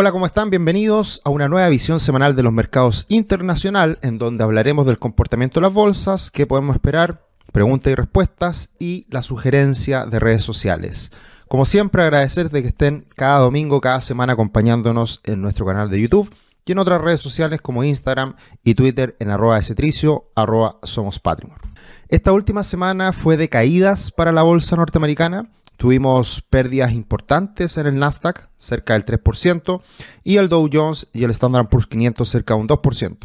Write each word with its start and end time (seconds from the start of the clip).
Hola, 0.00 0.12
¿cómo 0.12 0.24
están? 0.24 0.48
Bienvenidos 0.48 1.20
a 1.24 1.28
una 1.28 1.46
nueva 1.46 1.68
visión 1.68 2.00
semanal 2.00 2.34
de 2.34 2.42
los 2.42 2.54
mercados 2.54 3.04
internacional, 3.10 3.98
en 4.00 4.16
donde 4.16 4.42
hablaremos 4.42 4.86
del 4.86 4.98
comportamiento 4.98 5.60
de 5.60 5.66
las 5.66 5.74
bolsas, 5.74 6.30
qué 6.30 6.46
podemos 6.46 6.74
esperar, 6.74 7.26
preguntas 7.52 7.92
y 7.92 7.94
respuestas 7.96 8.70
y 8.78 9.06
la 9.10 9.22
sugerencia 9.22 10.06
de 10.06 10.18
redes 10.18 10.42
sociales. 10.42 11.12
Como 11.48 11.66
siempre, 11.66 12.02
agradecer 12.02 12.48
de 12.48 12.62
que 12.62 12.68
estén 12.68 13.08
cada 13.14 13.40
domingo, 13.40 13.82
cada 13.82 14.00
semana 14.00 14.32
acompañándonos 14.32 15.20
en 15.24 15.42
nuestro 15.42 15.66
canal 15.66 15.90
de 15.90 16.00
YouTube 16.00 16.34
y 16.64 16.72
en 16.72 16.78
otras 16.78 17.02
redes 17.02 17.20
sociales 17.20 17.60
como 17.60 17.84
Instagram 17.84 18.36
y 18.64 18.76
Twitter 18.76 19.16
en 19.18 19.28
arroba 19.28 19.60
arroba 20.34 20.78
somos 20.82 21.18
patrimonio. 21.18 21.60
Esta 22.08 22.32
última 22.32 22.64
semana 22.64 23.12
fue 23.12 23.36
de 23.36 23.50
caídas 23.50 24.10
para 24.10 24.32
la 24.32 24.44
bolsa 24.44 24.76
norteamericana 24.76 25.50
Tuvimos 25.80 26.42
pérdidas 26.42 26.92
importantes 26.92 27.78
en 27.78 27.86
el 27.86 27.98
Nasdaq, 27.98 28.50
cerca 28.58 28.92
del 28.92 29.06
3%, 29.06 29.80
y 30.22 30.36
el 30.36 30.50
Dow 30.50 30.68
Jones 30.70 31.08
y 31.14 31.24
el 31.24 31.30
Standard 31.30 31.70
Poor's 31.70 31.86
500 31.86 32.28
cerca 32.28 32.52
de 32.52 32.60
un 32.60 32.68
2%. 32.68 33.16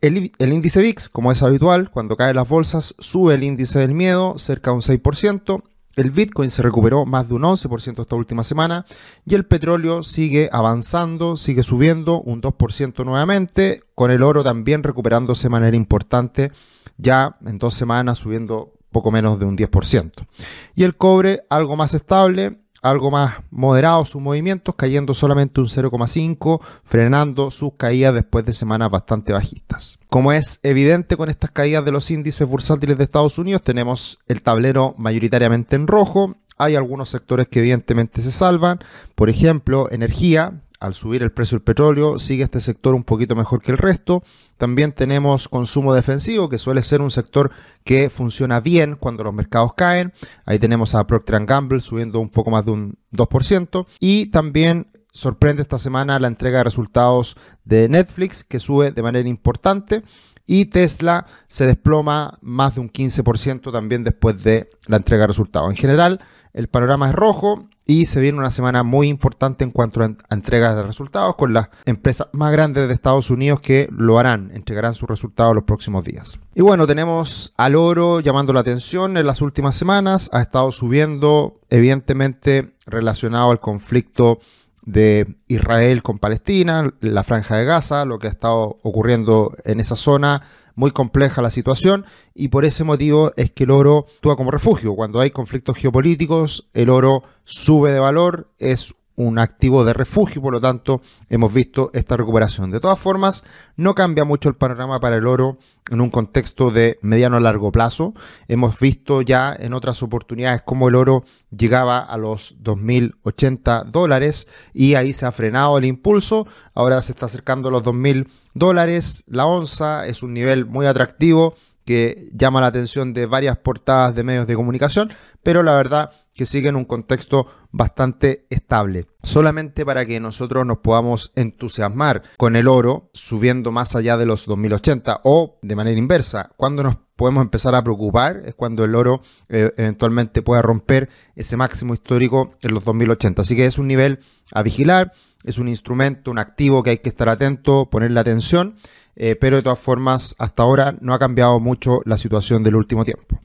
El, 0.00 0.32
índice 0.38 0.80
VIX, 0.80 1.10
como 1.10 1.32
es 1.32 1.42
habitual, 1.42 1.90
cuando 1.90 2.16
caen 2.16 2.36
las 2.36 2.48
bolsas, 2.48 2.94
sube 2.98 3.34
el 3.34 3.44
índice 3.44 3.78
del 3.78 3.92
miedo 3.92 4.38
cerca 4.38 4.70
de 4.70 4.76
un 4.76 4.80
6%. 4.80 5.62
El 5.96 6.12
Bitcoin 6.12 6.50
se 6.50 6.62
recuperó 6.62 7.04
más 7.04 7.28
de 7.28 7.34
un 7.34 7.42
11% 7.42 8.00
esta 8.00 8.16
última 8.16 8.42
semana 8.42 8.86
y 9.26 9.34
el 9.34 9.44
petróleo 9.44 10.02
sigue 10.02 10.48
avanzando, 10.50 11.36
sigue 11.36 11.62
subiendo 11.62 12.22
un 12.22 12.40
2% 12.40 13.04
nuevamente, 13.04 13.82
con 13.94 14.10
el 14.10 14.22
oro 14.22 14.42
también 14.42 14.82
recuperándose 14.82 15.42
de 15.42 15.50
manera 15.50 15.76
importante, 15.76 16.52
ya 16.96 17.36
en 17.44 17.58
dos 17.58 17.74
semanas 17.74 18.16
subiendo 18.16 18.75
poco 18.96 19.10
menos 19.10 19.38
de 19.38 19.44
un 19.44 19.58
10%. 19.58 20.26
Y 20.74 20.84
el 20.84 20.96
cobre 20.96 21.42
algo 21.50 21.76
más 21.76 21.92
estable, 21.92 22.60
algo 22.80 23.10
más 23.10 23.34
moderado 23.50 24.06
sus 24.06 24.22
movimientos, 24.22 24.74
cayendo 24.74 25.12
solamente 25.12 25.60
un 25.60 25.66
0,5, 25.66 26.62
frenando 26.82 27.50
sus 27.50 27.74
caídas 27.76 28.14
después 28.14 28.46
de 28.46 28.54
semanas 28.54 28.90
bastante 28.90 29.34
bajistas. 29.34 29.98
Como 30.08 30.32
es 30.32 30.60
evidente 30.62 31.18
con 31.18 31.28
estas 31.28 31.50
caídas 31.50 31.84
de 31.84 31.92
los 31.92 32.10
índices 32.10 32.48
bursátiles 32.48 32.96
de 32.96 33.04
Estados 33.04 33.36
Unidos, 33.36 33.60
tenemos 33.60 34.18
el 34.28 34.40
tablero 34.40 34.94
mayoritariamente 34.96 35.76
en 35.76 35.86
rojo. 35.86 36.34
Hay 36.56 36.74
algunos 36.74 37.10
sectores 37.10 37.48
que 37.48 37.58
evidentemente 37.58 38.22
se 38.22 38.32
salvan, 38.32 38.78
por 39.14 39.28
ejemplo, 39.28 39.90
energía, 39.90 40.62
al 40.80 40.94
subir 40.94 41.22
el 41.22 41.32
precio 41.32 41.56
del 41.56 41.64
petróleo, 41.64 42.18
sigue 42.18 42.44
este 42.44 42.60
sector 42.60 42.94
un 42.94 43.04
poquito 43.04 43.34
mejor 43.34 43.62
que 43.62 43.72
el 43.72 43.78
resto. 43.78 44.22
También 44.56 44.92
tenemos 44.92 45.48
consumo 45.48 45.94
defensivo, 45.94 46.48
que 46.48 46.58
suele 46.58 46.82
ser 46.82 47.00
un 47.00 47.10
sector 47.10 47.50
que 47.84 48.10
funciona 48.10 48.60
bien 48.60 48.96
cuando 48.96 49.24
los 49.24 49.34
mercados 49.34 49.74
caen. 49.74 50.12
Ahí 50.44 50.58
tenemos 50.58 50.94
a 50.94 51.06
Procter 51.06 51.44
Gamble 51.44 51.80
subiendo 51.80 52.20
un 52.20 52.30
poco 52.30 52.50
más 52.50 52.64
de 52.64 52.72
un 52.72 52.98
2%. 53.12 53.86
Y 54.00 54.26
también 54.26 54.90
sorprende 55.12 55.62
esta 55.62 55.78
semana 55.78 56.18
la 56.18 56.28
entrega 56.28 56.58
de 56.58 56.64
resultados 56.64 57.36
de 57.64 57.88
Netflix, 57.88 58.44
que 58.44 58.60
sube 58.60 58.92
de 58.92 59.02
manera 59.02 59.28
importante. 59.28 60.02
Y 60.46 60.66
Tesla 60.66 61.26
se 61.48 61.66
desploma 61.66 62.38
más 62.40 62.76
de 62.76 62.80
un 62.80 62.90
15% 62.90 63.72
también 63.72 64.04
después 64.04 64.42
de 64.42 64.70
la 64.86 64.98
entrega 64.98 65.22
de 65.22 65.28
resultados. 65.28 65.70
En 65.70 65.76
general, 65.76 66.20
el 66.52 66.68
panorama 66.68 67.08
es 67.08 67.14
rojo 67.14 67.68
y 67.86 68.06
se 68.06 68.20
viene 68.20 68.38
una 68.38 68.50
semana 68.50 68.82
muy 68.82 69.08
importante 69.08 69.64
en 69.64 69.70
cuanto 69.70 70.02
a, 70.02 70.10
entregas 70.30 70.74
de 70.74 70.82
resultados 70.82 71.36
con 71.36 71.52
las 71.52 71.68
empresas 71.84 72.28
más 72.32 72.52
grandes 72.52 72.88
de 72.88 72.94
Estados 72.94 73.30
Unidos 73.30 73.60
que 73.60 73.88
lo 73.92 74.18
harán, 74.18 74.50
entregarán 74.52 74.94
sus 74.94 75.08
resultados 75.08 75.54
los 75.54 75.64
próximos 75.64 76.02
días. 76.04 76.38
Y 76.54 76.62
bueno, 76.62 76.86
tenemos 76.86 77.54
al 77.56 77.76
oro 77.76 78.20
llamando 78.20 78.52
la 78.52 78.60
atención 78.60 79.16
en 79.16 79.26
las 79.26 79.40
últimas 79.40 79.76
semanas, 79.76 80.28
ha 80.32 80.42
estado 80.42 80.72
subiendo 80.72 81.60
evidentemente 81.70 82.74
relacionado 82.86 83.52
al 83.52 83.60
conflicto 83.60 84.40
de 84.84 85.36
Israel 85.48 86.02
con 86.02 86.18
Palestina, 86.18 86.92
la 87.00 87.24
franja 87.24 87.56
de 87.56 87.64
Gaza, 87.64 88.04
lo 88.04 88.18
que 88.18 88.28
ha 88.28 88.30
estado 88.30 88.78
ocurriendo 88.82 89.52
en 89.64 89.80
esa 89.80 89.96
zona 89.96 90.42
muy 90.76 90.92
compleja 90.92 91.42
la 91.42 91.50
situación 91.50 92.06
y 92.34 92.48
por 92.48 92.64
ese 92.64 92.84
motivo 92.84 93.32
es 93.36 93.50
que 93.50 93.64
el 93.64 93.72
oro 93.72 94.06
actúa 94.14 94.36
como 94.36 94.52
refugio. 94.52 94.94
Cuando 94.94 95.20
hay 95.20 95.30
conflictos 95.30 95.76
geopolíticos, 95.76 96.68
el 96.72 96.90
oro 96.90 97.24
sube 97.44 97.90
de 97.90 97.98
valor, 97.98 98.52
es 98.58 98.94
un 99.16 99.38
activo 99.38 99.84
de 99.84 99.94
refugio, 99.94 100.42
por 100.42 100.52
lo 100.52 100.60
tanto 100.60 101.00
hemos 101.30 101.52
visto 101.52 101.90
esta 101.94 102.16
recuperación. 102.16 102.70
De 102.70 102.80
todas 102.80 102.98
formas, 102.98 103.44
no 103.76 103.94
cambia 103.94 104.24
mucho 104.24 104.50
el 104.50 104.56
panorama 104.56 105.00
para 105.00 105.16
el 105.16 105.26
oro 105.26 105.58
en 105.90 106.02
un 106.02 106.10
contexto 106.10 106.70
de 106.70 106.98
mediano 107.00 107.38
a 107.38 107.40
largo 107.40 107.72
plazo. 107.72 108.12
Hemos 108.46 108.78
visto 108.78 109.22
ya 109.22 109.56
en 109.58 109.72
otras 109.72 110.02
oportunidades 110.02 110.62
cómo 110.64 110.88
el 110.88 110.94
oro 110.94 111.24
llegaba 111.50 111.98
a 111.98 112.18
los 112.18 112.58
2.080 112.62 113.86
dólares 113.86 114.46
y 114.74 114.94
ahí 114.94 115.14
se 115.14 115.24
ha 115.24 115.32
frenado 115.32 115.78
el 115.78 115.86
impulso, 115.86 116.46
ahora 116.74 117.00
se 117.00 117.12
está 117.12 117.26
acercando 117.26 117.70
a 117.70 117.72
los 117.72 117.84
2.000 117.84 118.28
dólares 118.58 119.24
la 119.26 119.46
onza, 119.46 120.06
es 120.06 120.22
un 120.22 120.34
nivel 120.34 120.66
muy 120.66 120.86
atractivo 120.86 121.54
que 121.84 122.28
llama 122.32 122.60
la 122.60 122.66
atención 122.66 123.12
de 123.14 123.26
varias 123.26 123.58
portadas 123.58 124.14
de 124.14 124.24
medios 124.24 124.46
de 124.46 124.56
comunicación, 124.56 125.12
pero 125.42 125.62
la 125.62 125.74
verdad 125.74 126.10
que 126.34 126.46
sigue 126.46 126.68
en 126.68 126.76
un 126.76 126.84
contexto 126.84 127.46
bastante 127.70 128.46
estable. 128.50 129.06
Solamente 129.22 129.84
para 129.84 130.04
que 130.04 130.20
nosotros 130.20 130.66
nos 130.66 130.78
podamos 130.78 131.32
entusiasmar 131.34 132.22
con 132.36 132.56
el 132.56 132.68
oro 132.68 133.10
subiendo 133.12 133.72
más 133.72 133.94
allá 133.96 134.16
de 134.16 134.26
los 134.26 134.46
2080 134.46 135.20
o 135.24 135.58
de 135.62 135.76
manera 135.76 135.98
inversa, 135.98 136.50
cuando 136.56 136.82
nos 136.82 136.96
podemos 137.16 137.42
empezar 137.42 137.74
a 137.74 137.82
preocupar 137.82 138.42
es 138.44 138.54
cuando 138.54 138.84
el 138.84 138.94
oro 138.94 139.22
eh, 139.48 139.72
eventualmente 139.76 140.42
pueda 140.42 140.62
romper 140.62 141.08
ese 141.34 141.56
máximo 141.56 141.94
histórico 141.94 142.54
en 142.60 142.74
los 142.74 142.84
2080. 142.84 143.42
Así 143.42 143.56
que 143.56 143.64
es 143.64 143.78
un 143.78 143.88
nivel 143.88 144.20
a 144.52 144.62
vigilar, 144.62 145.12
es 145.46 145.58
un 145.58 145.68
instrumento, 145.68 146.30
un 146.30 146.38
activo 146.38 146.82
que 146.82 146.90
hay 146.90 146.98
que 146.98 147.08
estar 147.08 147.28
atento, 147.28 147.88
ponerle 147.88 148.20
atención, 148.20 148.76
eh, 149.14 149.36
pero 149.40 149.56
de 149.56 149.62
todas 149.62 149.78
formas 149.78 150.34
hasta 150.38 150.62
ahora 150.62 150.96
no 151.00 151.14
ha 151.14 151.18
cambiado 151.18 151.58
mucho 151.60 152.00
la 152.04 152.18
situación 152.18 152.62
del 152.62 152.76
último 152.76 153.04
tiempo. 153.04 153.40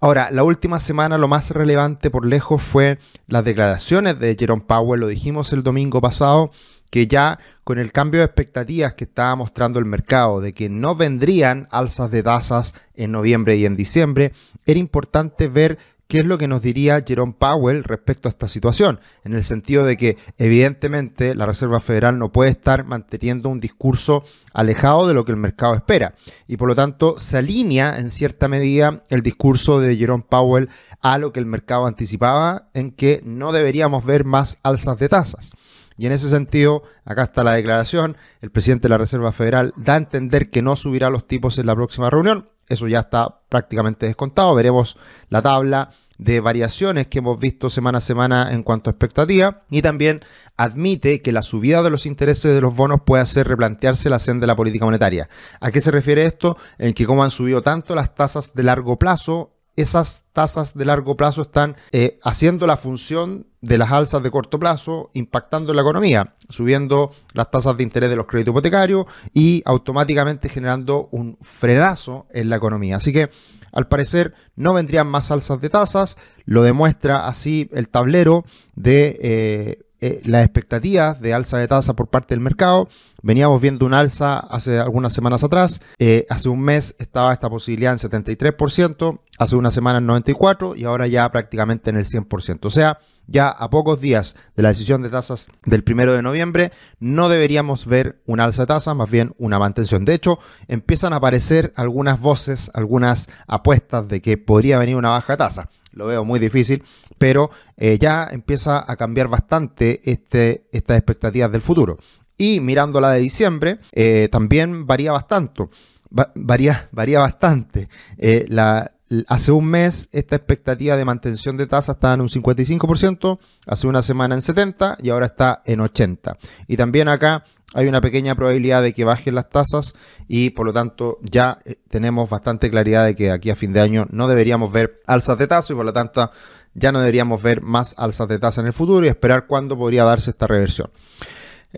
Ahora, 0.00 0.30
la 0.30 0.44
última 0.44 0.78
semana 0.78 1.18
lo 1.18 1.28
más 1.28 1.50
relevante 1.50 2.10
por 2.10 2.26
lejos 2.26 2.62
fue 2.62 2.98
las 3.26 3.44
declaraciones 3.44 4.18
de 4.18 4.36
Jerome 4.38 4.64
Powell, 4.66 5.00
lo 5.00 5.08
dijimos 5.08 5.52
el 5.52 5.62
domingo 5.62 6.00
pasado, 6.00 6.50
que 6.90 7.06
ya 7.06 7.38
con 7.64 7.78
el 7.78 7.92
cambio 7.92 8.20
de 8.20 8.26
expectativas 8.26 8.94
que 8.94 9.04
estaba 9.04 9.34
mostrando 9.34 9.78
el 9.78 9.84
mercado 9.84 10.40
de 10.40 10.52
que 10.52 10.68
no 10.68 10.94
vendrían 10.94 11.66
alzas 11.70 12.10
de 12.10 12.22
tasas 12.22 12.74
en 12.94 13.12
noviembre 13.12 13.56
y 13.56 13.66
en 13.66 13.76
diciembre, 13.76 14.32
era 14.66 14.78
importante 14.78 15.48
ver 15.48 15.78
qué 16.08 16.20
es 16.20 16.24
lo 16.24 16.38
que 16.38 16.48
nos 16.48 16.62
diría 16.62 17.02
Jerome 17.06 17.34
Powell 17.38 17.84
respecto 17.84 18.28
a 18.28 18.30
esta 18.30 18.48
situación, 18.48 19.00
en 19.24 19.34
el 19.34 19.44
sentido 19.44 19.84
de 19.84 19.96
que 19.96 20.16
evidentemente 20.38 21.34
la 21.34 21.46
Reserva 21.46 21.80
Federal 21.80 22.18
no 22.18 22.32
puede 22.32 22.50
estar 22.50 22.84
manteniendo 22.84 23.48
un 23.48 23.60
discurso 23.60 24.24
alejado 24.52 25.06
de 25.06 25.14
lo 25.14 25.24
que 25.24 25.32
el 25.32 25.38
mercado 25.38 25.74
espera. 25.74 26.14
Y 26.46 26.56
por 26.56 26.68
lo 26.68 26.74
tanto 26.74 27.18
se 27.18 27.38
alinea 27.38 27.98
en 27.98 28.10
cierta 28.10 28.48
medida 28.48 29.02
el 29.08 29.22
discurso 29.22 29.80
de 29.80 29.96
Jerome 29.96 30.24
Powell 30.28 30.68
a 31.00 31.18
lo 31.18 31.32
que 31.32 31.40
el 31.40 31.46
mercado 31.46 31.86
anticipaba 31.86 32.68
en 32.74 32.92
que 32.92 33.20
no 33.24 33.52
deberíamos 33.52 34.04
ver 34.04 34.24
más 34.24 34.58
alzas 34.62 34.98
de 34.98 35.08
tasas. 35.08 35.50
Y 35.98 36.06
en 36.06 36.12
ese 36.12 36.28
sentido, 36.28 36.82
acá 37.04 37.24
está 37.24 37.42
la 37.42 37.52
declaración, 37.52 38.16
el 38.42 38.50
presidente 38.50 38.84
de 38.84 38.90
la 38.90 38.98
Reserva 38.98 39.32
Federal 39.32 39.72
da 39.76 39.94
a 39.94 39.98
entender 39.98 40.50
que 40.50 40.60
no 40.60 40.76
subirá 40.76 41.08
los 41.08 41.26
tipos 41.26 41.58
en 41.58 41.66
la 41.66 41.74
próxima 41.74 42.10
reunión, 42.10 42.50
eso 42.68 42.88
ya 42.88 43.00
está 43.00 43.40
prácticamente 43.56 44.06
descontado. 44.06 44.54
Veremos 44.54 44.96
la 45.28 45.42
tabla 45.42 45.90
de 46.18 46.40
variaciones 46.40 47.08
que 47.08 47.18
hemos 47.18 47.38
visto 47.38 47.68
semana 47.68 47.98
a 47.98 48.00
semana 48.00 48.52
en 48.52 48.62
cuanto 48.62 48.88
a 48.88 48.92
expectativa 48.92 49.62
y 49.70 49.82
también 49.82 50.20
admite 50.56 51.20
que 51.20 51.32
la 51.32 51.42
subida 51.42 51.82
de 51.82 51.90
los 51.90 52.06
intereses 52.06 52.54
de 52.54 52.60
los 52.60 52.74
bonos 52.74 53.02
puede 53.04 53.22
hacer 53.22 53.46
replantearse 53.46 54.08
la 54.08 54.18
senda 54.18 54.44
de 54.44 54.46
la 54.48 54.56
política 54.56 54.86
monetaria. 54.86 55.28
¿A 55.60 55.70
qué 55.70 55.80
se 55.80 55.90
refiere 55.90 56.24
esto? 56.24 56.56
En 56.78 56.94
que 56.94 57.06
como 57.06 57.22
han 57.22 57.30
subido 57.30 57.62
tanto 57.62 57.94
las 57.94 58.14
tasas 58.14 58.54
de 58.54 58.62
largo 58.62 58.98
plazo, 58.98 59.55
esas 59.76 60.24
tasas 60.32 60.74
de 60.74 60.84
largo 60.84 61.16
plazo 61.16 61.42
están 61.42 61.76
eh, 61.92 62.18
haciendo 62.22 62.66
la 62.66 62.76
función 62.76 63.46
de 63.60 63.78
las 63.78 63.92
alzas 63.92 64.22
de 64.22 64.30
corto 64.30 64.58
plazo, 64.58 65.10
impactando 65.12 65.74
la 65.74 65.82
economía, 65.82 66.34
subiendo 66.48 67.12
las 67.34 67.50
tasas 67.50 67.76
de 67.76 67.82
interés 67.82 68.10
de 68.10 68.16
los 68.16 68.26
créditos 68.26 68.52
hipotecarios 68.52 69.06
y 69.34 69.62
automáticamente 69.66 70.48
generando 70.48 71.08
un 71.12 71.36
frenazo 71.42 72.26
en 72.30 72.48
la 72.48 72.56
economía. 72.56 72.96
Así 72.96 73.12
que, 73.12 73.30
al 73.72 73.88
parecer, 73.88 74.34
no 74.54 74.72
vendrían 74.72 75.06
más 75.06 75.30
alzas 75.30 75.60
de 75.60 75.68
tasas, 75.68 76.16
lo 76.44 76.62
demuestra 76.62 77.26
así 77.28 77.68
el 77.72 77.88
tablero 77.88 78.44
de... 78.74 79.18
Eh, 79.20 79.82
eh, 80.00 80.20
las 80.24 80.44
expectativas 80.44 81.20
de 81.20 81.32
alza 81.32 81.58
de 81.58 81.68
tasa 81.68 81.94
por 81.94 82.08
parte 82.08 82.34
del 82.34 82.40
mercado. 82.40 82.88
Veníamos 83.22 83.60
viendo 83.60 83.86
un 83.86 83.94
alza 83.94 84.38
hace 84.38 84.78
algunas 84.78 85.12
semanas 85.12 85.42
atrás. 85.42 85.80
Eh, 85.98 86.26
hace 86.28 86.48
un 86.48 86.60
mes 86.60 86.94
estaba 86.98 87.32
esta 87.32 87.48
posibilidad 87.48 87.92
en 87.92 87.98
73%, 87.98 89.20
hace 89.38 89.56
una 89.56 89.70
semana 89.70 89.98
en 89.98 90.06
94% 90.06 90.76
y 90.76 90.84
ahora 90.84 91.06
ya 91.06 91.30
prácticamente 91.30 91.90
en 91.90 91.96
el 91.96 92.04
100%. 92.04 92.66
O 92.66 92.70
sea, 92.70 92.98
ya 93.26 93.48
a 93.48 93.70
pocos 93.70 94.00
días 94.00 94.36
de 94.54 94.62
la 94.62 94.68
decisión 94.68 95.02
de 95.02 95.10
tasas 95.10 95.48
del 95.64 95.82
primero 95.82 96.14
de 96.14 96.22
noviembre, 96.22 96.72
no 97.00 97.28
deberíamos 97.28 97.86
ver 97.86 98.22
un 98.26 98.40
alza 98.40 98.62
de 98.62 98.66
tasa, 98.66 98.94
más 98.94 99.10
bien 99.10 99.32
una 99.38 99.58
mantención. 99.58 100.04
De 100.04 100.14
hecho, 100.14 100.38
empiezan 100.68 101.12
a 101.12 101.16
aparecer 101.16 101.72
algunas 101.76 102.20
voces, 102.20 102.70
algunas 102.74 103.28
apuestas 103.46 104.08
de 104.08 104.20
que 104.20 104.36
podría 104.38 104.78
venir 104.78 104.96
una 104.96 105.10
baja 105.10 105.32
de 105.32 105.38
tasa. 105.38 105.70
Lo 105.96 106.06
veo 106.06 106.24
muy 106.24 106.38
difícil, 106.38 106.84
pero 107.18 107.50
eh, 107.76 107.98
ya 107.98 108.28
empieza 108.30 108.84
a 108.90 108.96
cambiar 108.96 109.28
bastante 109.28 110.00
este, 110.04 110.66
estas 110.70 110.98
expectativas 110.98 111.50
del 111.50 111.62
futuro. 111.62 111.98
Y 112.38 112.60
mirando 112.60 113.00
la 113.00 113.12
de 113.12 113.20
diciembre, 113.20 113.78
eh, 113.92 114.28
también 114.30 114.86
varía 114.86 115.10
bastante. 115.10 115.64
varía, 116.10 116.88
varía 116.92 117.20
bastante. 117.20 117.88
Eh, 118.18 118.44
la, 118.48 118.92
hace 119.28 119.52
un 119.52 119.66
mes 119.66 120.08
esta 120.12 120.36
expectativa 120.36 120.96
de 120.96 121.04
mantención 121.04 121.56
de 121.56 121.66
tasa 121.66 121.92
estaba 121.92 122.14
en 122.14 122.22
un 122.22 122.28
55%, 122.28 123.38
hace 123.66 123.86
una 123.86 124.02
semana 124.02 124.34
en 124.34 124.40
70% 124.40 124.96
y 125.02 125.10
ahora 125.10 125.26
está 125.26 125.62
en 125.64 125.80
80%. 125.80 126.36
Y 126.66 126.76
también 126.76 127.08
acá 127.08 127.44
hay 127.74 127.88
una 127.88 128.00
pequeña 128.00 128.34
probabilidad 128.34 128.82
de 128.82 128.92
que 128.92 129.04
bajen 129.04 129.34
las 129.34 129.50
tasas 129.50 129.94
y 130.28 130.50
por 130.50 130.66
lo 130.66 130.72
tanto 130.72 131.18
ya 131.22 131.58
eh, 131.64 131.76
tenemos 131.90 132.30
bastante 132.30 132.70
claridad 132.70 133.04
de 133.04 133.14
que 133.14 133.30
aquí 133.30 133.50
a 133.50 133.56
fin 133.56 133.72
de 133.72 133.80
año 133.80 134.06
no 134.10 134.28
deberíamos 134.28 134.72
ver 134.72 135.02
alzas 135.06 135.38
de 135.38 135.46
tasa 135.46 135.72
y 135.72 135.76
por 135.76 135.84
lo 135.84 135.92
tanto 135.92 136.30
ya 136.74 136.92
no 136.92 137.00
deberíamos 137.00 137.42
ver 137.42 137.62
más 137.62 137.94
alzas 137.98 138.28
de 138.28 138.38
tasa 138.38 138.60
en 138.60 138.68
el 138.68 138.72
futuro 138.72 139.04
y 139.04 139.08
esperar 139.08 139.46
cuándo 139.46 139.76
podría 139.76 140.04
darse 140.04 140.30
esta 140.30 140.46
reversión. 140.46 140.90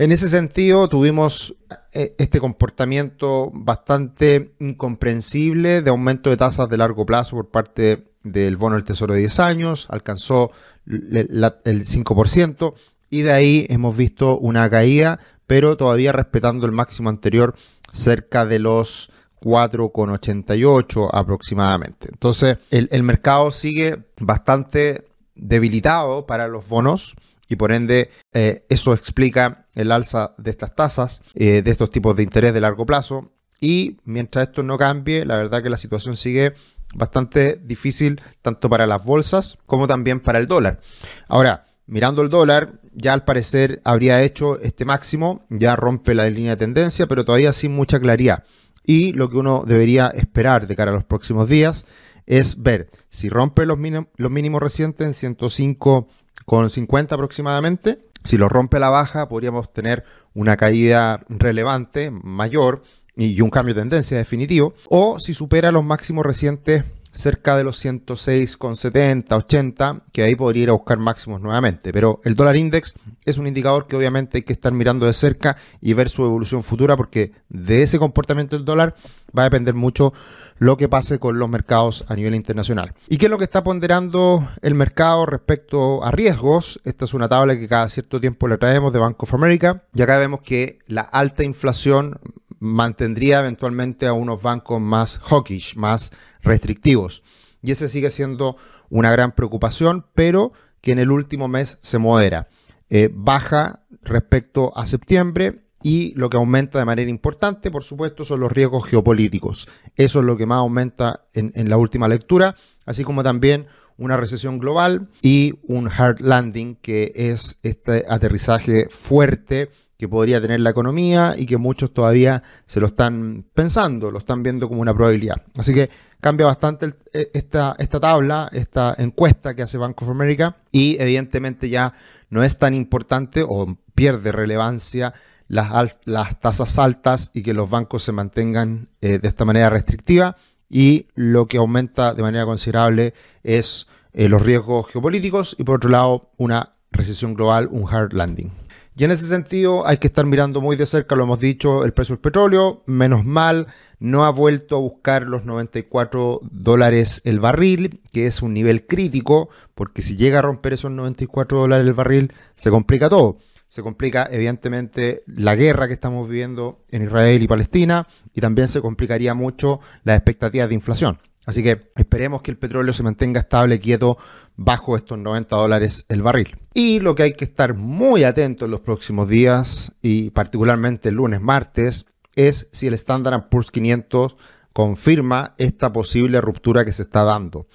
En 0.00 0.12
ese 0.12 0.28
sentido, 0.28 0.88
tuvimos 0.88 1.56
eh, 1.92 2.14
este 2.18 2.38
comportamiento 2.38 3.50
bastante 3.52 4.54
incomprensible 4.60 5.82
de 5.82 5.90
aumento 5.90 6.30
de 6.30 6.36
tasas 6.36 6.68
de 6.68 6.76
largo 6.76 7.04
plazo 7.04 7.34
por 7.34 7.50
parte 7.50 8.12
del 8.22 8.56
bono 8.56 8.76
del 8.76 8.84
Tesoro 8.84 9.14
de 9.14 9.18
10 9.18 9.40
años, 9.40 9.88
alcanzó 9.90 10.52
el 10.86 11.84
5% 11.84 12.74
y 13.10 13.22
de 13.22 13.32
ahí 13.32 13.66
hemos 13.70 13.96
visto 13.96 14.38
una 14.38 14.70
caída, 14.70 15.18
pero 15.48 15.76
todavía 15.76 16.12
respetando 16.12 16.64
el 16.66 16.72
máximo 16.72 17.08
anterior 17.08 17.56
cerca 17.90 18.46
de 18.46 18.60
los 18.60 19.10
4,88 19.40 21.10
aproximadamente. 21.12 22.06
Entonces, 22.12 22.58
el, 22.70 22.88
el 22.92 23.02
mercado 23.02 23.50
sigue 23.50 24.04
bastante 24.20 25.08
debilitado 25.34 26.24
para 26.24 26.46
los 26.46 26.68
bonos 26.68 27.16
y 27.48 27.56
por 27.56 27.72
ende 27.72 28.10
eh, 28.32 28.64
eso 28.68 28.92
explica 28.92 29.66
el 29.74 29.92
alza 29.92 30.34
de 30.38 30.50
estas 30.50 30.74
tasas, 30.74 31.22
eh, 31.34 31.62
de 31.62 31.70
estos 31.70 31.90
tipos 31.90 32.16
de 32.16 32.22
interés 32.22 32.52
de 32.52 32.60
largo 32.60 32.86
plazo. 32.86 33.32
Y 33.60 33.98
mientras 34.04 34.48
esto 34.48 34.62
no 34.62 34.78
cambie, 34.78 35.24
la 35.24 35.36
verdad 35.36 35.62
que 35.62 35.70
la 35.70 35.78
situación 35.78 36.16
sigue 36.16 36.54
bastante 36.94 37.60
difícil 37.62 38.20
tanto 38.42 38.70
para 38.70 38.86
las 38.86 39.04
bolsas 39.04 39.58
como 39.66 39.86
también 39.86 40.20
para 40.20 40.38
el 40.38 40.46
dólar. 40.46 40.80
Ahora, 41.28 41.66
mirando 41.86 42.22
el 42.22 42.28
dólar, 42.28 42.80
ya 42.92 43.12
al 43.12 43.24
parecer 43.24 43.80
habría 43.84 44.22
hecho 44.22 44.60
este 44.60 44.84
máximo, 44.84 45.46
ya 45.48 45.76
rompe 45.76 46.14
la 46.14 46.28
línea 46.28 46.52
de 46.52 46.56
tendencia, 46.56 47.06
pero 47.06 47.24
todavía 47.24 47.52
sin 47.52 47.74
mucha 47.74 48.00
claridad. 48.00 48.44
Y 48.84 49.12
lo 49.12 49.28
que 49.28 49.36
uno 49.36 49.64
debería 49.66 50.08
esperar 50.08 50.66
de 50.66 50.76
cara 50.76 50.90
a 50.90 50.94
los 50.94 51.04
próximos 51.04 51.48
días 51.48 51.84
es 52.26 52.62
ver 52.62 52.90
si 53.08 53.28
rompe 53.28 53.66
los, 53.66 53.78
los 54.16 54.30
mínimos 54.30 54.62
recientes 54.62 55.06
en 55.06 55.14
105 55.14 56.08
con 56.48 56.70
50 56.70 57.14
aproximadamente. 57.14 57.98
Si 58.24 58.38
lo 58.38 58.48
rompe 58.48 58.80
la 58.80 58.88
baja, 58.88 59.28
podríamos 59.28 59.70
tener 59.70 60.04
una 60.32 60.56
caída 60.56 61.20
relevante, 61.28 62.10
mayor, 62.10 62.82
y 63.14 63.38
un 63.42 63.50
cambio 63.50 63.74
de 63.74 63.82
tendencia 63.82 64.16
definitivo. 64.16 64.72
O 64.88 65.20
si 65.20 65.34
supera 65.34 65.70
los 65.72 65.84
máximos 65.84 66.24
recientes 66.24 66.84
cerca 67.18 67.56
de 67.56 67.64
los 67.64 67.84
106,70, 67.84 69.36
80, 69.36 70.02
que 70.12 70.22
ahí 70.22 70.36
podría 70.36 70.62
ir 70.62 70.68
a 70.68 70.74
buscar 70.74 70.98
máximos 70.98 71.40
nuevamente. 71.40 71.92
Pero 71.92 72.20
el 72.22 72.36
dólar 72.36 72.56
index 72.56 72.94
es 73.24 73.38
un 73.38 73.48
indicador 73.48 73.88
que 73.88 73.96
obviamente 73.96 74.38
hay 74.38 74.42
que 74.42 74.52
estar 74.52 74.72
mirando 74.72 75.04
de 75.04 75.12
cerca 75.12 75.56
y 75.80 75.94
ver 75.94 76.10
su 76.10 76.24
evolución 76.24 76.62
futura 76.62 76.96
porque 76.96 77.32
de 77.48 77.82
ese 77.82 77.98
comportamiento 77.98 78.54
del 78.54 78.64
dólar 78.64 78.94
va 79.36 79.42
a 79.42 79.46
depender 79.46 79.74
mucho 79.74 80.12
lo 80.58 80.76
que 80.76 80.88
pase 80.88 81.18
con 81.18 81.40
los 81.40 81.48
mercados 81.48 82.04
a 82.06 82.14
nivel 82.14 82.36
internacional. 82.36 82.94
¿Y 83.08 83.18
qué 83.18 83.26
es 83.26 83.30
lo 83.30 83.38
que 83.38 83.44
está 83.44 83.64
ponderando 83.64 84.48
el 84.62 84.74
mercado 84.74 85.26
respecto 85.26 86.04
a 86.04 86.12
riesgos? 86.12 86.80
Esta 86.84 87.04
es 87.04 87.14
una 87.14 87.28
tabla 87.28 87.58
que 87.58 87.66
cada 87.66 87.88
cierto 87.88 88.20
tiempo 88.20 88.46
le 88.46 88.58
traemos 88.58 88.92
de 88.92 89.00
Bank 89.00 89.20
of 89.20 89.34
America 89.34 89.82
y 89.92 90.02
acá 90.02 90.18
vemos 90.18 90.40
que 90.42 90.78
la 90.86 91.02
alta 91.02 91.42
inflación 91.42 92.20
mantendría 92.58 93.40
eventualmente 93.40 94.06
a 94.06 94.12
unos 94.12 94.42
bancos 94.42 94.80
más 94.80 95.18
hawkish, 95.18 95.76
más 95.76 96.12
restrictivos. 96.42 97.22
Y 97.62 97.72
ese 97.72 97.88
sigue 97.88 98.10
siendo 98.10 98.56
una 98.88 99.10
gran 99.12 99.32
preocupación, 99.32 100.06
pero 100.14 100.52
que 100.80 100.92
en 100.92 100.98
el 100.98 101.10
último 101.10 101.48
mes 101.48 101.78
se 101.82 101.98
modera. 101.98 102.48
Eh, 102.90 103.10
baja 103.12 103.82
respecto 104.02 104.72
a 104.76 104.86
septiembre 104.86 105.64
y 105.82 106.12
lo 106.14 106.30
que 106.30 106.36
aumenta 106.36 106.78
de 106.78 106.84
manera 106.84 107.10
importante, 107.10 107.70
por 107.70 107.84
supuesto, 107.84 108.24
son 108.24 108.40
los 108.40 108.50
riesgos 108.50 108.86
geopolíticos. 108.86 109.68
Eso 109.96 110.20
es 110.20 110.24
lo 110.24 110.36
que 110.36 110.46
más 110.46 110.58
aumenta 110.58 111.26
en, 111.34 111.52
en 111.54 111.68
la 111.68 111.76
última 111.76 112.08
lectura, 112.08 112.56
así 112.86 113.04
como 113.04 113.22
también 113.22 113.66
una 113.96 114.16
recesión 114.16 114.58
global 114.58 115.08
y 115.22 115.54
un 115.64 115.88
hard 115.88 116.20
landing, 116.20 116.76
que 116.76 117.12
es 117.14 117.58
este 117.62 118.04
aterrizaje 118.08 118.88
fuerte 118.88 119.70
que 119.98 120.08
podría 120.08 120.40
tener 120.40 120.60
la 120.60 120.70
economía 120.70 121.34
y 121.36 121.44
que 121.44 121.56
muchos 121.56 121.92
todavía 121.92 122.42
se 122.66 122.78
lo 122.78 122.86
están 122.86 123.44
pensando, 123.52 124.12
lo 124.12 124.18
están 124.20 124.44
viendo 124.44 124.68
como 124.68 124.80
una 124.80 124.94
probabilidad. 124.94 125.42
Así 125.56 125.74
que 125.74 125.90
cambia 126.20 126.46
bastante 126.46 126.94
e, 127.12 127.30
esta, 127.34 127.74
esta 127.78 127.98
tabla, 127.98 128.48
esta 128.52 128.94
encuesta 128.96 129.56
que 129.56 129.62
hace 129.62 129.76
Bank 129.76 130.00
of 130.00 130.08
America 130.08 130.56
y 130.70 130.96
evidentemente 131.00 131.68
ya 131.68 131.92
no 132.30 132.44
es 132.44 132.58
tan 132.58 132.74
importante 132.74 133.44
o 133.46 133.76
pierde 133.96 134.30
relevancia 134.30 135.14
las, 135.48 135.98
las 136.04 136.38
tasas 136.38 136.78
altas 136.78 137.32
y 137.34 137.42
que 137.42 137.52
los 137.52 137.68
bancos 137.68 138.04
se 138.04 138.12
mantengan 138.12 138.90
eh, 139.00 139.18
de 139.18 139.26
esta 139.26 139.44
manera 139.44 139.68
restrictiva 139.68 140.36
y 140.70 141.08
lo 141.16 141.46
que 141.46 141.56
aumenta 141.56 142.14
de 142.14 142.22
manera 142.22 142.44
considerable 142.44 143.14
es 143.42 143.88
eh, 144.12 144.28
los 144.28 144.42
riesgos 144.42 144.86
geopolíticos 144.92 145.56
y 145.58 145.64
por 145.64 145.76
otro 145.76 145.90
lado 145.90 146.30
una 146.36 146.74
recesión 146.92 147.34
global, 147.34 147.68
un 147.72 147.92
hard 147.92 148.12
landing. 148.12 148.52
Y 148.98 149.04
en 149.04 149.12
ese 149.12 149.28
sentido 149.28 149.86
hay 149.86 149.98
que 149.98 150.08
estar 150.08 150.26
mirando 150.26 150.60
muy 150.60 150.74
de 150.74 150.84
cerca, 150.84 151.14
lo 151.14 151.22
hemos 151.22 151.38
dicho, 151.38 151.84
el 151.84 151.92
precio 151.92 152.16
del 152.16 152.20
petróleo, 152.20 152.82
menos 152.86 153.24
mal, 153.24 153.68
no 154.00 154.24
ha 154.24 154.30
vuelto 154.30 154.74
a 154.74 154.80
buscar 154.80 155.22
los 155.22 155.44
94 155.44 156.40
dólares 156.50 157.20
el 157.22 157.38
barril, 157.38 158.02
que 158.12 158.26
es 158.26 158.42
un 158.42 158.54
nivel 158.54 158.86
crítico, 158.86 159.50
porque 159.76 160.02
si 160.02 160.16
llega 160.16 160.40
a 160.40 160.42
romper 160.42 160.72
esos 160.72 160.90
94 160.90 161.58
dólares 161.58 161.86
el 161.86 161.94
barril, 161.94 162.32
se 162.56 162.70
complica 162.70 163.08
todo. 163.08 163.38
Se 163.68 163.84
complica 163.84 164.28
evidentemente 164.32 165.22
la 165.26 165.54
guerra 165.54 165.86
que 165.86 165.94
estamos 165.94 166.28
viviendo 166.28 166.84
en 166.90 167.04
Israel 167.04 167.40
y 167.40 167.46
Palestina, 167.46 168.08
y 168.34 168.40
también 168.40 168.66
se 168.66 168.80
complicaría 168.80 169.32
mucho 169.32 169.78
las 170.02 170.16
expectativas 170.16 170.68
de 170.68 170.74
inflación. 170.74 171.20
Así 171.46 171.62
que 171.62 171.92
esperemos 171.94 172.42
que 172.42 172.50
el 172.50 172.58
petróleo 172.58 172.92
se 172.92 173.04
mantenga 173.04 173.38
estable, 173.38 173.78
quieto, 173.78 174.18
bajo 174.56 174.96
estos 174.96 175.18
90 175.18 175.54
dólares 175.54 176.04
el 176.08 176.20
barril. 176.20 176.58
Y 176.78 177.00
lo 177.00 177.16
que 177.16 177.24
hay 177.24 177.32
que 177.32 177.44
estar 177.44 177.74
muy 177.74 178.22
atento 178.22 178.66
en 178.66 178.70
los 178.70 178.78
próximos 178.78 179.28
días, 179.28 179.96
y 180.00 180.30
particularmente 180.30 181.08
el 181.08 181.16
lunes, 181.16 181.40
martes, 181.40 182.06
es 182.36 182.68
si 182.70 182.86
el 182.86 182.94
Standard 182.94 183.48
Poor's 183.48 183.72
500 183.72 184.36
confirma 184.72 185.56
esta 185.58 185.92
posible 185.92 186.40
ruptura 186.40 186.84
que 186.84 186.92
se 186.92 187.02
está 187.02 187.24
dando. 187.24 187.66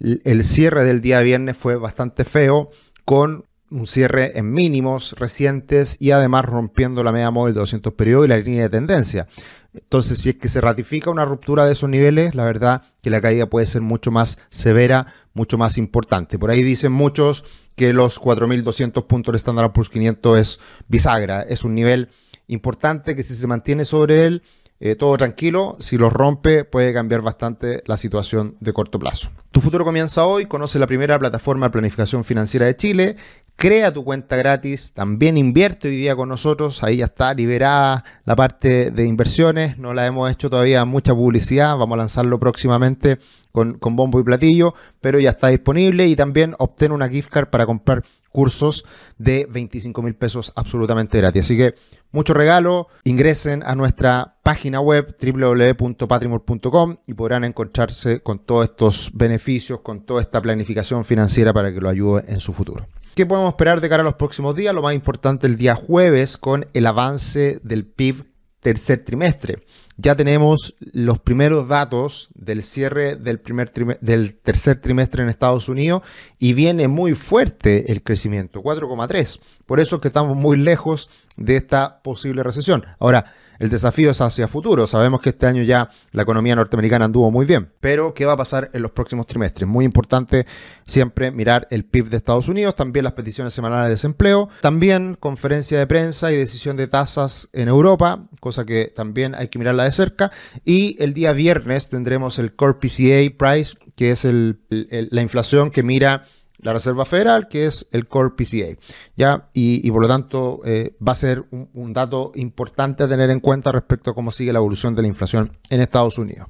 El 0.00 0.42
cierre 0.42 0.82
del 0.82 1.00
día 1.00 1.20
viernes 1.20 1.56
fue 1.56 1.76
bastante 1.76 2.24
feo, 2.24 2.70
con 3.04 3.44
un 3.70 3.86
cierre 3.86 4.36
en 4.36 4.50
mínimos 4.50 5.14
recientes 5.16 5.96
y 6.00 6.10
además 6.10 6.44
rompiendo 6.44 7.04
la 7.04 7.12
media 7.12 7.30
móvil 7.30 7.54
de 7.54 7.60
200 7.60 7.92
periodos 7.92 8.26
y 8.26 8.30
la 8.30 8.38
línea 8.38 8.62
de 8.62 8.70
tendencia. 8.70 9.28
Entonces, 9.72 10.18
si 10.18 10.30
es 10.30 10.34
que 10.34 10.48
se 10.48 10.60
ratifica 10.60 11.12
una 11.12 11.24
ruptura 11.24 11.64
de 11.64 11.74
esos 11.74 11.88
niveles, 11.88 12.34
la 12.34 12.44
verdad 12.44 12.82
que 13.02 13.10
la 13.10 13.20
caída 13.20 13.48
puede 13.48 13.66
ser 13.66 13.82
mucho 13.82 14.10
más 14.10 14.36
severa, 14.50 15.06
mucho 15.32 15.58
más 15.58 15.78
importante. 15.78 16.40
Por 16.40 16.50
ahí 16.50 16.64
dicen 16.64 16.90
muchos 16.90 17.44
que 17.78 17.94
los 17.94 18.20
4.200 18.20 19.06
puntos 19.06 19.32
del 19.32 19.38
Standard 19.38 19.72
Poor's 19.72 19.88
500 19.88 20.38
es 20.38 20.60
bisagra, 20.88 21.42
es 21.42 21.64
un 21.64 21.74
nivel 21.74 22.10
importante 22.48 23.14
que 23.14 23.22
si 23.22 23.34
se 23.34 23.46
mantiene 23.46 23.84
sobre 23.84 24.26
él, 24.26 24.42
eh, 24.80 24.96
todo 24.96 25.16
tranquilo, 25.16 25.76
si 25.78 25.96
lo 25.96 26.10
rompe 26.10 26.64
puede 26.64 26.92
cambiar 26.92 27.22
bastante 27.22 27.82
la 27.86 27.96
situación 27.96 28.56
de 28.60 28.72
corto 28.72 28.98
plazo. 28.98 29.30
Tu 29.52 29.60
futuro 29.60 29.84
comienza 29.84 30.24
hoy, 30.24 30.46
conoce 30.46 30.78
la 30.78 30.86
primera 30.86 31.18
plataforma 31.18 31.66
de 31.66 31.70
planificación 31.70 32.24
financiera 32.24 32.66
de 32.66 32.76
Chile 32.76 33.16
Crea 33.60 33.92
tu 33.92 34.04
cuenta 34.04 34.36
gratis, 34.36 34.92
también 34.92 35.36
invierte 35.36 35.88
hoy 35.88 35.96
día 35.96 36.14
con 36.14 36.28
nosotros, 36.28 36.84
ahí 36.84 36.98
ya 36.98 37.06
está 37.06 37.34
liberada 37.34 38.04
la 38.24 38.36
parte 38.36 38.92
de 38.92 39.04
inversiones, 39.04 39.78
no 39.78 39.94
la 39.94 40.06
hemos 40.06 40.30
hecho 40.30 40.48
todavía 40.48 40.84
mucha 40.84 41.12
publicidad, 41.12 41.76
vamos 41.76 41.96
a 41.96 41.98
lanzarlo 41.98 42.38
próximamente 42.38 43.18
con, 43.50 43.76
bombo 43.80 44.20
y 44.20 44.22
platillo, 44.22 44.74
pero 45.00 45.18
ya 45.18 45.30
está 45.30 45.48
disponible 45.48 46.06
y 46.06 46.14
también 46.14 46.54
obtén 46.60 46.92
una 46.92 47.08
gift 47.08 47.30
card 47.30 47.48
para 47.48 47.66
comprar 47.66 48.04
cursos 48.30 48.84
de 49.16 49.48
25 49.50 50.02
mil 50.02 50.14
pesos 50.14 50.52
absolutamente 50.54 51.18
gratis. 51.18 51.42
Así 51.42 51.56
que 51.56 51.74
mucho 52.12 52.34
regalo, 52.34 52.86
ingresen 53.02 53.64
a 53.64 53.74
nuestra 53.74 54.36
página 54.44 54.78
web 54.78 55.16
www.patrimor.com 55.20 56.96
y 57.08 57.14
podrán 57.14 57.42
encontrarse 57.42 58.20
con 58.20 58.38
todos 58.38 58.66
estos 58.66 59.10
beneficios, 59.14 59.80
con 59.80 60.06
toda 60.06 60.20
esta 60.20 60.40
planificación 60.40 61.04
financiera 61.04 61.52
para 61.52 61.74
que 61.74 61.80
lo 61.80 61.88
ayude 61.88 62.22
en 62.28 62.38
su 62.38 62.52
futuro. 62.52 62.86
¿Qué 63.18 63.26
podemos 63.26 63.48
esperar 63.48 63.80
de 63.80 63.88
cara 63.88 64.02
a 64.02 64.04
los 64.04 64.14
próximos 64.14 64.54
días? 64.54 64.72
Lo 64.72 64.80
más 64.80 64.94
importante 64.94 65.48
el 65.48 65.56
día 65.56 65.74
jueves 65.74 66.36
con 66.36 66.68
el 66.72 66.86
avance 66.86 67.58
del 67.64 67.84
PIB 67.84 68.24
tercer 68.60 69.04
trimestre. 69.04 69.66
ya 69.96 70.14
tenemos 70.14 70.76
los 70.78 71.18
primeros 71.18 71.66
datos 71.66 72.28
del 72.36 72.62
cierre 72.62 73.16
del, 73.16 73.40
primer 73.40 73.72
del 74.00 74.36
tercer 74.36 74.80
trimestre 74.80 75.24
en 75.24 75.30
Estados 75.30 75.68
Unidos 75.68 76.02
y 76.38 76.52
viene 76.52 76.86
muy 76.86 77.14
fuerte 77.14 77.90
el 77.90 78.04
crecimiento, 78.04 78.62
4,3. 78.62 79.40
Por 79.66 79.80
eso 79.80 79.96
es 79.96 80.02
que 80.02 80.06
estamos 80.06 80.36
muy 80.36 80.56
lejos 80.56 81.10
de 81.38 81.56
esta 81.56 82.02
posible 82.02 82.42
recesión. 82.42 82.84
Ahora, 82.98 83.24
el 83.58 83.70
desafío 83.70 84.10
es 84.10 84.20
hacia 84.20 84.46
futuro. 84.46 84.86
Sabemos 84.86 85.20
que 85.20 85.30
este 85.30 85.46
año 85.46 85.62
ya 85.62 85.90
la 86.12 86.22
economía 86.22 86.54
norteamericana 86.54 87.06
anduvo 87.06 87.30
muy 87.30 87.44
bien, 87.44 87.72
pero 87.80 88.14
¿qué 88.14 88.24
va 88.24 88.34
a 88.34 88.36
pasar 88.36 88.70
en 88.72 88.82
los 88.82 88.92
próximos 88.92 89.26
trimestres? 89.26 89.68
Muy 89.68 89.84
importante 89.84 90.46
siempre 90.86 91.30
mirar 91.32 91.66
el 91.70 91.84
PIB 91.84 92.08
de 92.08 92.18
Estados 92.18 92.48
Unidos, 92.48 92.76
también 92.76 93.04
las 93.04 93.14
peticiones 93.14 93.54
semanales 93.54 93.86
de 93.86 93.94
desempleo, 93.94 94.48
también 94.60 95.16
conferencia 95.18 95.78
de 95.78 95.86
prensa 95.86 96.32
y 96.32 96.36
decisión 96.36 96.76
de 96.76 96.86
tasas 96.86 97.48
en 97.52 97.68
Europa, 97.68 98.28
cosa 98.40 98.64
que 98.64 98.92
también 98.94 99.34
hay 99.34 99.48
que 99.48 99.58
mirarla 99.58 99.84
de 99.84 99.92
cerca. 99.92 100.30
Y 100.64 100.96
el 101.02 101.14
día 101.14 101.32
viernes 101.32 101.88
tendremos 101.88 102.38
el 102.38 102.54
Core 102.54 102.74
PCA 102.74 103.36
Price, 103.36 103.76
que 103.96 104.12
es 104.12 104.24
la 104.24 105.22
inflación 105.22 105.70
que 105.70 105.82
mira 105.82 106.26
la 106.60 106.72
Reserva 106.72 107.04
Federal, 107.04 107.48
que 107.48 107.66
es 107.66 107.86
el 107.92 108.06
Core 108.06 108.30
PCA. 108.36 108.78
¿ya? 109.16 109.48
Y, 109.52 109.90
por 109.90 110.02
lo 110.02 110.08
tanto 110.08 110.60
eh, 110.64 110.96
va 111.06 111.12
a 111.12 111.16
ser 111.16 111.44
un, 111.50 111.92
dato 111.92 112.32
importante 112.34 113.04
a 113.04 113.08
tener 113.08 113.30
en 113.30 113.40
cuenta 113.40 113.72
respecto 113.72 114.10
a 114.10 114.14
cómo 114.14 114.32
sigue 114.32 114.52
la 114.52 114.58
evolución 114.58 114.94
de 114.94 115.02
la 115.02 115.08
inflación 115.08 115.56
en 115.70 115.80
Estados 115.80 116.18
Unidos. 116.18 116.48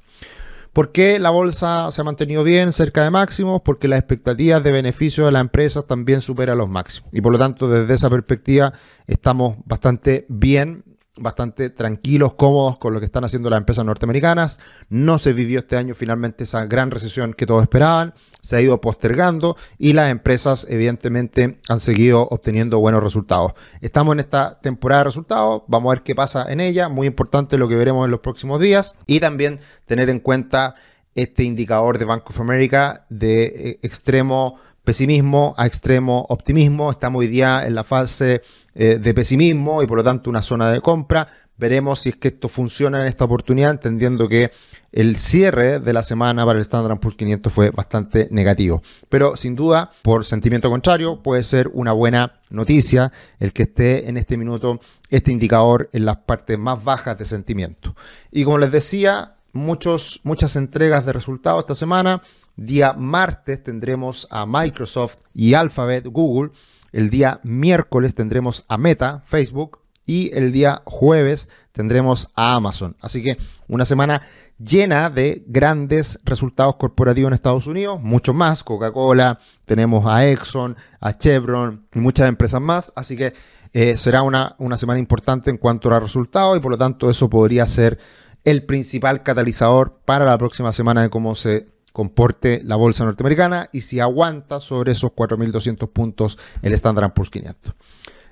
¿Por 0.73 0.91
qué 0.91 1.17
la 1.17 1.31
bolsa 1.31 1.91
se 1.91 2.01
ha 2.01 2.03
mantenido 2.03 2.43
bien 2.43 2.73
cerca 2.73 3.03
de 3.03 3.09
máximos? 3.09 3.61
Porque 3.65 3.87
las 3.87 3.99
expectativas 3.99 4.63
de 4.63 4.71
beneficio 4.71 5.25
de 5.25 5.31
las 5.31 5.41
empresas 5.41 5.85
también 5.87 6.21
superan 6.21 6.59
los 6.59 6.69
máximos. 6.69 7.09
Y 7.11 7.21
por 7.21 7.31
lo 7.31 7.39
tanto, 7.39 7.67
desde 7.67 7.95
esa 7.95 8.09
perspectiva, 8.09 8.73
estamos 9.07 9.57
bastante 9.65 10.25
bien 10.29 10.83
bastante 11.19 11.69
tranquilos, 11.69 12.33
cómodos 12.33 12.77
con 12.77 12.93
lo 12.93 12.99
que 12.99 13.05
están 13.05 13.23
haciendo 13.23 13.49
las 13.49 13.57
empresas 13.57 13.85
norteamericanas. 13.85 14.59
No 14.89 15.19
se 15.19 15.33
vivió 15.33 15.59
este 15.59 15.77
año 15.77 15.95
finalmente 15.95 16.43
esa 16.43 16.65
gran 16.65 16.91
recesión 16.91 17.33
que 17.33 17.45
todos 17.45 17.61
esperaban, 17.61 18.13
se 18.41 18.55
ha 18.55 18.61
ido 18.61 18.79
postergando 18.81 19.57
y 19.77 19.93
las 19.93 20.09
empresas 20.09 20.65
evidentemente 20.69 21.59
han 21.67 21.79
seguido 21.79 22.27
obteniendo 22.29 22.79
buenos 22.79 23.03
resultados. 23.03 23.53
Estamos 23.81 24.13
en 24.13 24.19
esta 24.19 24.59
temporada 24.59 25.01
de 25.01 25.05
resultados, 25.05 25.63
vamos 25.67 25.91
a 25.91 25.95
ver 25.95 26.03
qué 26.03 26.15
pasa 26.15 26.51
en 26.51 26.59
ella, 26.59 26.89
muy 26.89 27.07
importante 27.07 27.57
lo 27.57 27.67
que 27.67 27.75
veremos 27.75 28.05
en 28.05 28.11
los 28.11 28.21
próximos 28.21 28.59
días 28.59 28.95
y 29.07 29.19
también 29.19 29.59
tener 29.85 30.09
en 30.09 30.19
cuenta 30.19 30.75
este 31.15 31.43
indicador 31.43 31.97
de 31.97 32.05
Bank 32.05 32.29
of 32.29 32.39
America 32.39 33.05
de 33.09 33.43
eh, 33.45 33.79
extremo 33.81 34.59
pesimismo 34.89 35.53
a 35.55 35.67
extremo 35.67 36.25
optimismo. 36.29 36.89
Estamos 36.89 37.19
hoy 37.19 37.27
día 37.27 37.67
en 37.67 37.75
la 37.75 37.83
fase 37.83 38.41
eh, 38.73 38.97
de 38.97 39.13
pesimismo 39.13 39.83
y 39.83 39.85
por 39.85 39.99
lo 39.99 40.03
tanto 40.03 40.31
una 40.31 40.41
zona 40.41 40.71
de 40.71 40.81
compra. 40.81 41.27
Veremos 41.57 41.99
si 41.99 42.09
es 42.09 42.15
que 42.15 42.29
esto 42.29 42.49
funciona 42.49 42.99
en 42.99 43.05
esta 43.05 43.25
oportunidad, 43.25 43.69
entendiendo 43.69 44.27
que 44.27 44.49
el 44.91 45.15
cierre 45.17 45.79
de 45.79 45.93
la 45.93 46.01
semana 46.01 46.43
para 46.43 46.57
el 46.57 46.63
Standard 46.63 46.99
Poor's 46.99 47.15
500 47.17 47.53
fue 47.53 47.69
bastante 47.69 48.29
negativo. 48.31 48.81
Pero 49.09 49.37
sin 49.37 49.55
duda, 49.55 49.91
por 50.01 50.25
sentimiento 50.25 50.71
contrario, 50.71 51.21
puede 51.21 51.43
ser 51.43 51.69
una 51.71 51.91
buena 51.91 52.33
noticia 52.49 53.11
el 53.39 53.53
que 53.53 53.63
esté 53.63 54.09
en 54.09 54.17
este 54.17 54.37
minuto 54.37 54.79
este 55.11 55.31
indicador 55.31 55.91
en 55.93 56.05
las 56.05 56.17
partes 56.17 56.57
más 56.57 56.83
bajas 56.83 57.15
de 57.15 57.25
sentimiento. 57.25 57.95
Y 58.31 58.43
como 58.43 58.57
les 58.57 58.71
decía, 58.71 59.35
muchos, 59.53 60.19
muchas 60.23 60.55
entregas 60.55 61.05
de 61.05 61.13
resultados 61.13 61.59
esta 61.59 61.75
semana. 61.75 62.23
Día 62.59 62.91
martes 62.91 63.63
tendremos 63.63 64.27
a 64.29 64.45
Microsoft 64.45 65.21
y 65.33 65.53
Alphabet, 65.53 66.05
Google. 66.07 66.51
El 66.91 67.09
día 67.09 67.39
miércoles 67.43 68.13
tendremos 68.13 68.65
a 68.67 68.77
Meta, 68.77 69.23
Facebook. 69.25 69.79
Y 70.05 70.35
el 70.35 70.51
día 70.51 70.81
jueves 70.85 71.47
tendremos 71.71 72.31
a 72.35 72.55
Amazon. 72.55 72.97
Así 72.99 73.23
que 73.23 73.37
una 73.69 73.85
semana 73.85 74.21
llena 74.57 75.09
de 75.09 75.45
grandes 75.47 76.19
resultados 76.25 76.75
corporativos 76.75 77.29
en 77.29 77.35
Estados 77.35 77.65
Unidos, 77.65 78.01
muchos 78.01 78.35
más, 78.35 78.63
Coca-Cola, 78.63 79.39
tenemos 79.65 80.05
a 80.05 80.27
Exxon, 80.27 80.75
a 80.99 81.17
Chevron 81.17 81.87
y 81.93 81.99
muchas 81.99 82.27
empresas 82.27 82.59
más, 82.59 82.91
así 82.95 83.15
que 83.15 83.33
eh, 83.71 83.95
será 83.95 84.23
una, 84.23 84.55
una 84.57 84.77
semana 84.77 84.99
importante 84.99 85.49
en 85.49 85.57
cuanto 85.57 85.93
a 85.93 85.99
resultados 85.99 86.57
y 86.57 86.59
por 86.59 86.71
lo 86.71 86.77
tanto 86.77 87.09
eso 87.09 87.29
podría 87.29 87.65
ser 87.67 87.99
el 88.43 88.65
principal 88.65 89.23
catalizador 89.23 90.01
para 90.03 90.25
la 90.25 90.37
próxima 90.37 90.73
semana 90.73 91.03
de 91.03 91.09
cómo 91.09 91.35
se 91.35 91.78
comporte 91.99 92.61
la 92.63 92.77
bolsa 92.77 93.03
norteamericana 93.03 93.67
y 93.73 93.81
si 93.81 93.99
aguanta 93.99 94.61
sobre 94.61 94.93
esos 94.93 95.11
4.200 95.11 95.91
puntos 95.91 96.37
el 96.61 96.71
Standard 96.71 97.11
Poor's 97.11 97.29
500. 97.29 97.75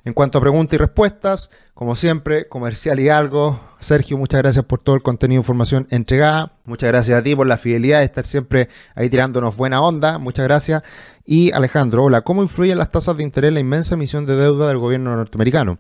En 0.06 0.14
cuanto 0.14 0.38
a 0.38 0.42
preguntas 0.42 0.76
y 0.76 0.78
respuestas, 0.78 1.50
como 1.74 1.98
siempre, 1.98 2.48
comercial 2.48 2.98
y 3.02 3.10
algo. 3.10 3.60
Sergio, 3.82 4.18
muchas 4.18 4.42
gracias 4.42 4.64
por 4.64 4.80
todo 4.80 4.96
el 4.96 5.02
contenido 5.02 5.40
e 5.40 5.42
información 5.42 5.86
entregada. 5.90 6.54
Muchas 6.64 6.88
gracias 6.88 7.20
a 7.20 7.24
ti 7.24 7.36
por 7.36 7.46
la 7.46 7.58
fidelidad 7.58 8.00
de 8.00 8.06
estar 8.06 8.26
siempre 8.26 8.70
ahí 8.96 9.10
tirándonos 9.10 9.58
buena 9.58 9.82
onda. 9.82 10.18
Muchas 10.18 10.46
gracias. 10.46 10.82
Y 11.26 11.52
Alejandro, 11.52 12.06
hola, 12.06 12.22
¿cómo 12.22 12.42
influyen 12.42 12.78
las 12.78 12.90
tasas 12.90 13.18
de 13.18 13.24
interés 13.24 13.50
en 13.50 13.56
la 13.56 13.60
inmensa 13.60 13.96
emisión 13.96 14.26
de 14.26 14.38
deuda 14.38 14.70
del 14.70 14.78
gobierno 14.78 15.14
norteamericano? 15.14 15.78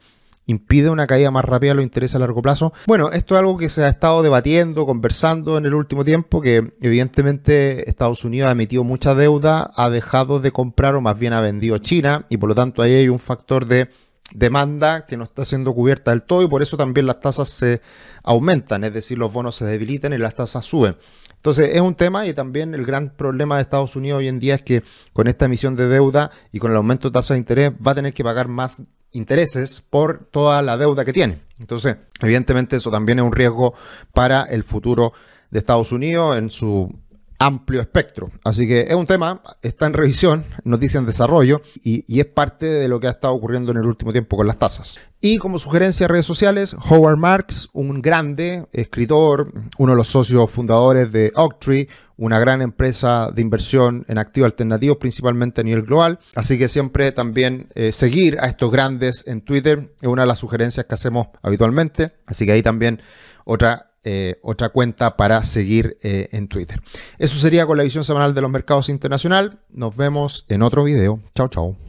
Impide 0.47 0.89
una 0.89 1.05
caída 1.05 1.29
más 1.29 1.45
rápida 1.45 1.71
de 1.71 1.75
los 1.75 1.83
intereses 1.83 2.15
a 2.15 2.19
largo 2.19 2.41
plazo. 2.41 2.73
Bueno, 2.87 3.11
esto 3.11 3.35
es 3.35 3.39
algo 3.39 3.57
que 3.57 3.69
se 3.69 3.83
ha 3.83 3.89
estado 3.89 4.23
debatiendo, 4.23 4.85
conversando 4.85 5.57
en 5.57 5.65
el 5.65 5.75
último 5.75 6.03
tiempo, 6.03 6.41
que 6.41 6.73
evidentemente 6.81 7.87
Estados 7.89 8.25
Unidos 8.25 8.49
ha 8.49 8.53
emitido 8.53 8.83
mucha 8.83 9.13
deuda, 9.13 9.71
ha 9.75 9.89
dejado 9.89 10.39
de 10.39 10.51
comprar 10.51 10.95
o 10.95 11.01
más 11.01 11.19
bien 11.19 11.33
ha 11.33 11.41
vendido 11.41 11.77
China 11.77 12.25
y 12.29 12.37
por 12.37 12.49
lo 12.49 12.55
tanto 12.55 12.81
ahí 12.81 12.93
hay 12.93 13.09
un 13.09 13.19
factor 13.19 13.65
de 13.65 13.89
demanda 14.33 15.05
que 15.05 15.17
no 15.17 15.23
está 15.23 15.45
siendo 15.45 15.73
cubierta 15.73 16.11
del 16.11 16.23
todo 16.23 16.43
y 16.43 16.47
por 16.47 16.61
eso 16.61 16.75
también 16.77 17.05
las 17.05 17.19
tasas 17.19 17.49
se 17.49 17.81
aumentan, 18.23 18.83
es 18.83 18.93
decir, 18.93 19.17
los 19.17 19.31
bonos 19.31 19.55
se 19.55 19.65
debilitan 19.65 20.13
y 20.13 20.17
las 20.17 20.35
tasas 20.35 20.65
suben. 20.65 20.97
Entonces 21.35 21.75
es 21.75 21.81
un 21.81 21.95
tema 21.95 22.25
y 22.25 22.33
también 22.33 22.73
el 22.73 22.85
gran 22.85 23.15
problema 23.15 23.55
de 23.55 23.61
Estados 23.61 23.95
Unidos 23.95 24.19
hoy 24.19 24.27
en 24.27 24.39
día 24.39 24.55
es 24.55 24.63
que 24.63 24.83
con 25.13 25.27
esta 25.27 25.45
emisión 25.45 25.75
de 25.75 25.87
deuda 25.87 26.31
y 26.51 26.59
con 26.59 26.71
el 26.71 26.77
aumento 26.77 27.09
de 27.09 27.13
tasas 27.13 27.35
de 27.35 27.39
interés 27.39 27.71
va 27.85 27.91
a 27.91 27.95
tener 27.95 28.13
que 28.13 28.23
pagar 28.23 28.47
más 28.47 28.81
intereses 29.17 29.81
por 29.81 30.25
toda 30.31 30.61
la 30.61 30.77
deuda 30.77 31.03
que 31.03 31.13
tiene. 31.13 31.41
Entonces, 31.59 31.97
evidentemente 32.21 32.75
eso 32.75 32.91
también 32.91 33.19
es 33.19 33.25
un 33.25 33.31
riesgo 33.31 33.73
para 34.13 34.43
el 34.43 34.63
futuro 34.63 35.13
de 35.49 35.59
Estados 35.59 35.91
Unidos 35.91 36.37
en 36.37 36.49
su 36.49 36.93
amplio 37.39 37.81
espectro. 37.81 38.31
Así 38.43 38.67
que 38.67 38.81
es 38.81 38.95
un 38.95 39.05
tema, 39.05 39.41
está 39.61 39.85
en 39.85 39.93
revisión, 39.93 40.45
noticia 40.63 40.99
en 40.99 41.05
desarrollo 41.05 41.61
y, 41.83 42.03
y, 42.07 42.19
es 42.19 42.25
parte 42.25 42.65
de 42.65 42.87
lo 42.87 42.99
que 42.99 43.07
ha 43.07 43.11
estado 43.11 43.33
ocurriendo 43.33 43.71
en 43.71 43.77
el 43.77 43.85
último 43.85 44.11
tiempo 44.11 44.37
con 44.37 44.47
las 44.47 44.57
tasas. 44.57 44.99
Y 45.21 45.37
como 45.37 45.59
sugerencia 45.59 46.05
de 46.05 46.13
redes 46.13 46.25
sociales, 46.25 46.75
Howard 46.89 47.17
Marks, 47.17 47.69
un 47.73 48.01
grande 48.01 48.67
escritor, 48.71 49.51
uno 49.77 49.93
de 49.93 49.97
los 49.97 50.07
socios 50.07 50.49
fundadores 50.49 51.11
de 51.11 51.31
Octree, 51.35 51.87
una 52.17 52.39
gran 52.39 52.61
empresa 52.61 53.31
de 53.31 53.41
inversión 53.41 54.03
en 54.07 54.17
activos 54.17 54.51
alternativos, 54.51 54.97
principalmente 54.97 55.61
a 55.61 55.63
nivel 55.63 55.83
global. 55.83 56.19
Así 56.35 56.57
que 56.57 56.67
siempre 56.67 57.11
también 57.11 57.69
eh, 57.75 57.91
seguir 57.93 58.39
a 58.39 58.47
estos 58.47 58.71
grandes 58.71 59.23
en 59.27 59.41
Twitter 59.41 59.93
es 60.01 60.07
una 60.07 60.23
de 60.23 60.27
las 60.27 60.39
sugerencias 60.39 60.85
que 60.85 60.95
hacemos 60.95 61.27
habitualmente. 61.41 62.13
Así 62.25 62.45
que 62.45 62.53
ahí 62.53 62.63
también 62.63 63.01
otra 63.45 63.86
eh, 64.09 64.39
otra 64.41 64.69
cuenta 64.69 65.17
para 65.17 65.43
seguir 65.43 65.97
eh, 66.01 66.29
en 66.31 66.47
Twitter. 66.47 66.81
Eso 67.19 67.37
sería 67.39 67.65
con 67.65 67.77
la 67.77 67.83
visión 67.83 68.05
semanal 68.05 68.33
de 68.33 68.39
los 68.39 68.49
mercados 68.49 68.87
internacional. 68.87 69.59
Nos 69.69 69.97
vemos 69.97 70.45
en 70.47 70.61
otro 70.61 70.85
video. 70.85 71.19
Chao, 71.35 71.49
chao. 71.49 71.86